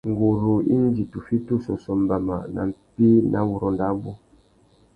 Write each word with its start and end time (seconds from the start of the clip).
Nguru 0.09 0.53
indi 0.75 1.03
tu 1.11 1.17
fiti 1.25 1.51
ussôssô 1.55 1.91
mbama 2.01 2.35
nà 2.53 2.61
mpí 2.69 3.07
nà 3.31 3.39
wurrôndô 3.47 3.85
abú. 3.89 4.11